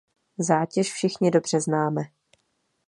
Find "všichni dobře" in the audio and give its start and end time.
0.93-1.61